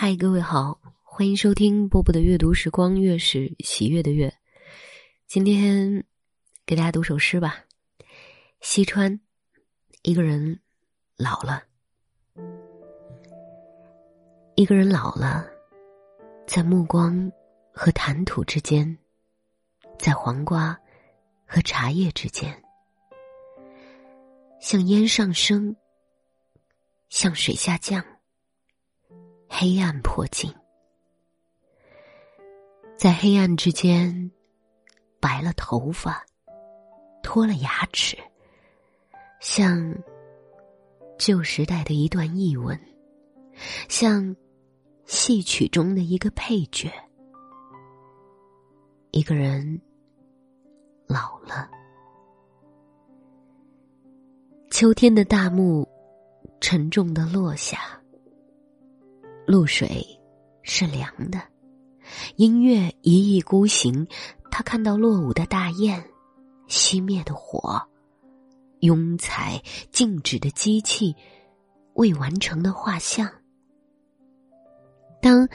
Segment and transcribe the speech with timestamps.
[0.00, 4.32] 嗨，各位好，欢迎收听波波的阅读时光，月是喜悦的月。
[5.26, 6.04] 今天
[6.64, 7.64] 给大家读首诗吧。
[8.60, 9.18] 西川，
[10.02, 10.60] 一个人
[11.16, 11.64] 老了，
[14.54, 15.44] 一个人老了，
[16.46, 17.32] 在目光
[17.72, 18.96] 和谈吐之间，
[19.98, 20.78] 在黄瓜
[21.44, 22.56] 和茶叶之间，
[24.60, 25.74] 像烟上升，
[27.08, 28.00] 像水下降。
[29.48, 30.54] 黑暗迫近，
[32.96, 34.30] 在黑暗之间，
[35.18, 36.24] 白了头发，
[37.22, 38.16] 脱了牙齿，
[39.40, 39.96] 像
[41.18, 42.78] 旧时代的一段译文，
[43.88, 44.36] 像
[45.06, 46.92] 戏曲中的一个配角。
[49.10, 49.80] 一个人
[51.06, 51.68] 老了，
[54.70, 55.88] 秋天的大幕
[56.60, 58.00] 沉重的落下。
[59.48, 60.06] 露水
[60.60, 61.40] 是凉的，
[62.36, 64.06] 音乐一意孤行。
[64.50, 66.04] 他看到落伍的大雁，
[66.68, 67.82] 熄灭的火，
[68.80, 69.58] 庸才
[69.90, 71.16] 静止的机器，
[71.94, 73.26] 未完成的画像。
[75.22, 75.48] 当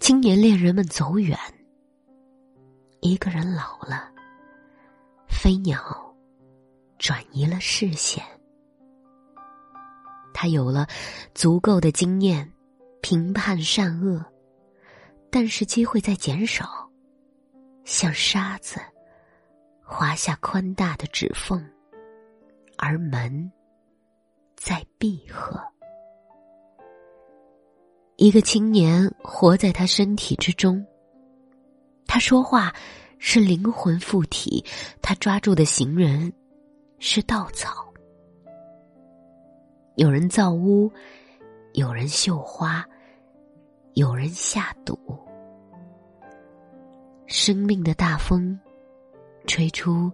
[0.00, 1.38] 青年恋人们走远，
[3.00, 4.10] 一个人老了，
[5.28, 5.80] 飞鸟
[6.98, 8.24] 转移了视线，
[10.34, 10.88] 他有了
[11.32, 12.52] 足够的经验。
[13.08, 14.20] 评判善恶，
[15.30, 16.90] 但是机会在减少，
[17.84, 18.80] 像沙子
[19.80, 21.64] 划下宽大的指缝，
[22.76, 23.48] 而门
[24.56, 25.56] 在闭合。
[28.16, 30.84] 一个青年活在他身体之中，
[32.08, 32.74] 他说话
[33.20, 34.64] 是灵魂附体，
[35.00, 36.32] 他抓住的行人
[36.98, 37.86] 是稻草。
[39.94, 40.90] 有人造屋，
[41.74, 42.84] 有人绣花。
[43.96, 44.94] 有人下赌，
[47.26, 48.60] 生命的大风，
[49.46, 50.12] 吹出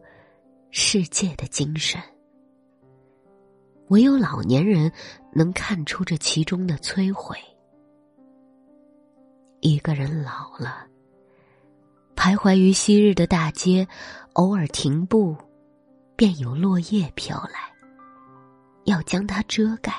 [0.71, 2.01] 世界的精神。
[3.89, 4.93] 唯有老年人
[5.33, 7.37] 能看出这其中的摧毁。
[9.59, 10.87] 一个人老了，
[12.15, 13.89] 徘徊于昔日的大街，
[14.35, 15.37] 偶尔停步，
[16.15, 17.73] 便有落叶飘来，
[18.85, 19.93] 要将它遮盖。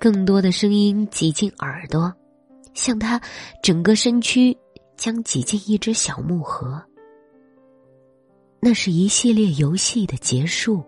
[0.00, 2.10] 更多的声音挤进耳朵，
[2.72, 3.20] 像他
[3.62, 4.56] 整个身躯
[4.96, 6.82] 将挤进一只小木盒。
[8.60, 10.82] 那是一系列游戏的结束，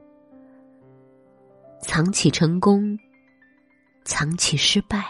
[1.82, 2.98] 藏起成功，
[4.02, 5.04] 藏起失败，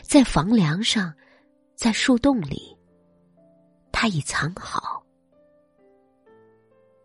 [0.00, 1.12] 在房梁上，
[1.76, 2.74] 在树洞里，
[3.92, 5.04] 他已藏好。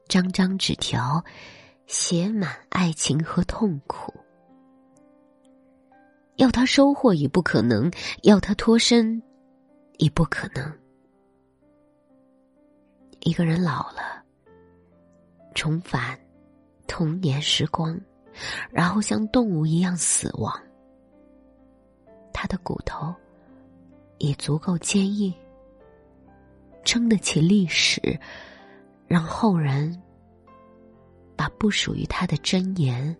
[0.08, 1.22] 张张纸条，
[1.88, 4.14] 写满爱情和痛苦。
[6.38, 7.90] 要他收获已不可能，
[8.24, 9.22] 要他脱身，
[9.98, 10.72] 已不可能。
[13.22, 14.24] 一个人老了，
[15.54, 16.20] 重返
[16.88, 18.00] 童年时光，
[18.70, 20.54] 然后像动物一样死亡。
[22.34, 23.16] 他的骨头
[24.18, 25.34] 已足够坚硬，
[26.84, 28.20] 撑得起历史，
[29.08, 30.00] 让后人
[31.36, 33.16] 把不属于他的箴言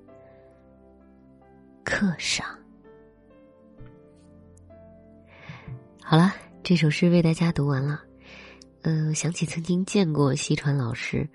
[1.84, 2.46] 刻上。
[6.08, 6.32] 好了，
[6.64, 8.00] 这首诗为大家读完了。
[8.84, 11.28] 嗯，想起曾经见过西川老师，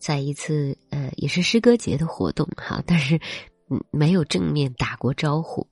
[0.00, 3.20] 在一次呃也是诗歌节的活动哈，但是
[3.70, 5.64] 嗯没有正面打过招呼。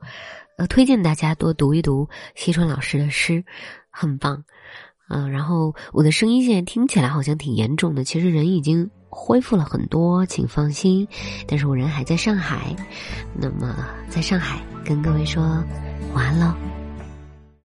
[0.56, 3.44] 呃，推荐大家多读一读西川老师的诗，
[3.90, 4.44] 很棒。
[5.08, 11.08] 嗯，然后我的声音现在听起来好像挺严重的，其实人已经恢复了很多，请放心。
[11.48, 12.72] 但是我人还在上海，
[13.36, 15.42] 那么在上海跟各位说
[16.14, 16.54] 晚安喽。